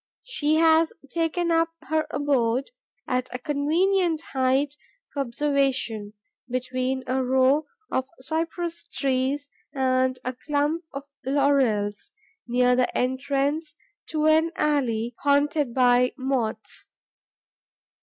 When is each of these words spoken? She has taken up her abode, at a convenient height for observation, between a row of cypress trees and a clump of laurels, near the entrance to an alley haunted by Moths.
She 0.23 0.55
has 0.55 0.91
taken 1.11 1.51
up 1.51 1.69
her 1.83 2.07
abode, 2.09 2.71
at 3.07 3.29
a 3.31 3.37
convenient 3.37 4.19
height 4.33 4.73
for 5.13 5.19
observation, 5.19 6.13
between 6.49 7.03
a 7.05 7.23
row 7.23 7.67
of 7.91 8.07
cypress 8.19 8.87
trees 8.87 9.47
and 9.75 10.17
a 10.25 10.33
clump 10.33 10.85
of 10.91 11.03
laurels, 11.23 12.09
near 12.47 12.75
the 12.75 12.97
entrance 12.97 13.75
to 14.07 14.25
an 14.25 14.49
alley 14.55 15.13
haunted 15.21 15.71
by 15.71 16.13
Moths. 16.17 16.87